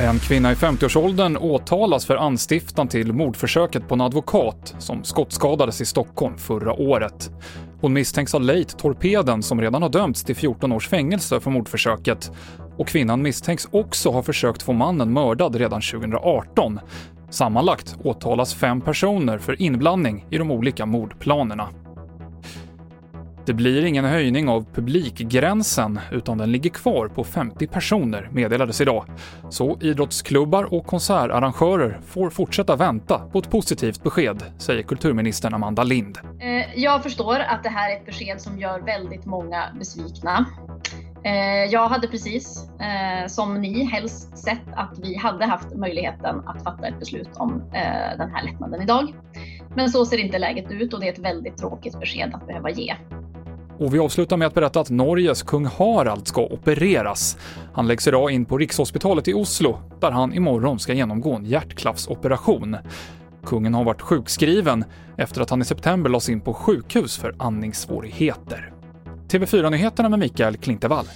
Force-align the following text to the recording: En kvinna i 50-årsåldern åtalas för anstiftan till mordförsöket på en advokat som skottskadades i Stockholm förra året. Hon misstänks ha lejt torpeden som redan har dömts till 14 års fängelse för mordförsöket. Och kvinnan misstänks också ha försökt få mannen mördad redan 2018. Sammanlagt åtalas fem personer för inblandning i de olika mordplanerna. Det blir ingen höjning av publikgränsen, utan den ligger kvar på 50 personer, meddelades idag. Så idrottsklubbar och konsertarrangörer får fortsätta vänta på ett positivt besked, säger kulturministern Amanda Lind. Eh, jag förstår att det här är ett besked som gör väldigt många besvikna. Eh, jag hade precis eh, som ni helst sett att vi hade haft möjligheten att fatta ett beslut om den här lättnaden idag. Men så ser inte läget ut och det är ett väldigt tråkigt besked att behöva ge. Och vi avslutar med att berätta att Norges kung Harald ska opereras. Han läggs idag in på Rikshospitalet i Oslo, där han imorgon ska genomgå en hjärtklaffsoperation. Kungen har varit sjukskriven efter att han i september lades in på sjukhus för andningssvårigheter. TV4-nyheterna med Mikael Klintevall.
En 0.00 0.18
kvinna 0.18 0.52
i 0.52 0.54
50-årsåldern 0.54 1.36
åtalas 1.36 2.06
för 2.06 2.16
anstiftan 2.16 2.88
till 2.88 3.12
mordförsöket 3.12 3.88
på 3.88 3.94
en 3.94 4.00
advokat 4.00 4.74
som 4.78 5.04
skottskadades 5.04 5.80
i 5.80 5.86
Stockholm 5.86 6.38
förra 6.38 6.72
året. 6.72 7.30
Hon 7.80 7.92
misstänks 7.92 8.32
ha 8.32 8.38
lejt 8.38 8.78
torpeden 8.78 9.42
som 9.42 9.60
redan 9.60 9.82
har 9.82 9.88
dömts 9.88 10.24
till 10.24 10.36
14 10.36 10.72
års 10.72 10.88
fängelse 10.88 11.40
för 11.40 11.50
mordförsöket. 11.50 12.32
Och 12.76 12.88
kvinnan 12.88 13.22
misstänks 13.22 13.68
också 13.70 14.10
ha 14.10 14.22
försökt 14.22 14.62
få 14.62 14.72
mannen 14.72 15.12
mördad 15.12 15.56
redan 15.56 15.80
2018. 15.80 16.80
Sammanlagt 17.30 17.96
åtalas 18.04 18.54
fem 18.54 18.80
personer 18.80 19.38
för 19.38 19.62
inblandning 19.62 20.26
i 20.30 20.38
de 20.38 20.50
olika 20.50 20.86
mordplanerna. 20.86 21.68
Det 23.44 23.52
blir 23.52 23.84
ingen 23.84 24.04
höjning 24.04 24.48
av 24.48 24.66
publikgränsen, 24.74 26.00
utan 26.12 26.38
den 26.38 26.52
ligger 26.52 26.70
kvar 26.70 27.08
på 27.08 27.24
50 27.24 27.66
personer, 27.66 28.28
meddelades 28.32 28.80
idag. 28.80 29.04
Så 29.50 29.78
idrottsklubbar 29.80 30.74
och 30.74 30.86
konsertarrangörer 30.86 32.00
får 32.06 32.30
fortsätta 32.30 32.76
vänta 32.76 33.18
på 33.18 33.38
ett 33.38 33.50
positivt 33.50 34.02
besked, 34.02 34.42
säger 34.58 34.82
kulturministern 34.82 35.54
Amanda 35.54 35.82
Lind. 35.82 36.18
Eh, 36.40 36.80
jag 36.80 37.02
förstår 37.02 37.40
att 37.40 37.62
det 37.62 37.68
här 37.68 37.90
är 37.90 37.96
ett 37.96 38.06
besked 38.06 38.40
som 38.40 38.58
gör 38.58 38.80
väldigt 38.80 39.26
många 39.26 39.62
besvikna. 39.78 40.46
Eh, 41.24 41.64
jag 41.70 41.88
hade 41.88 42.08
precis 42.08 42.70
eh, 42.80 43.26
som 43.26 43.60
ni 43.60 43.84
helst 43.84 44.38
sett 44.38 44.68
att 44.74 44.98
vi 45.02 45.16
hade 45.16 45.46
haft 45.46 45.74
möjligheten 45.74 46.42
att 46.46 46.64
fatta 46.64 46.86
ett 46.86 46.98
beslut 46.98 47.30
om 47.34 47.62
den 48.18 48.30
här 48.30 48.44
lättnaden 48.44 48.82
idag. 48.82 49.14
Men 49.76 49.90
så 49.90 50.06
ser 50.06 50.18
inte 50.18 50.38
läget 50.38 50.70
ut 50.70 50.94
och 50.94 51.00
det 51.00 51.08
är 51.08 51.12
ett 51.12 51.18
väldigt 51.18 51.56
tråkigt 51.56 52.00
besked 52.00 52.34
att 52.34 52.46
behöva 52.46 52.70
ge. 52.70 52.94
Och 53.78 53.94
vi 53.94 53.98
avslutar 53.98 54.36
med 54.36 54.46
att 54.46 54.54
berätta 54.54 54.80
att 54.80 54.90
Norges 54.90 55.42
kung 55.42 55.66
Harald 55.66 56.28
ska 56.28 56.42
opereras. 56.42 57.38
Han 57.72 57.88
läggs 57.88 58.08
idag 58.08 58.30
in 58.30 58.44
på 58.44 58.58
Rikshospitalet 58.58 59.28
i 59.28 59.34
Oslo, 59.34 59.78
där 60.00 60.10
han 60.10 60.34
imorgon 60.34 60.78
ska 60.78 60.92
genomgå 60.92 61.34
en 61.34 61.44
hjärtklaffsoperation. 61.44 62.76
Kungen 63.44 63.74
har 63.74 63.84
varit 63.84 64.02
sjukskriven 64.02 64.84
efter 65.16 65.40
att 65.40 65.50
han 65.50 65.62
i 65.62 65.64
september 65.64 66.10
lades 66.10 66.28
in 66.28 66.40
på 66.40 66.54
sjukhus 66.54 67.16
för 67.16 67.34
andningssvårigheter. 67.38 68.72
TV4-nyheterna 69.28 70.08
med 70.08 70.18
Mikael 70.18 70.56
Klintevall. 70.56 71.06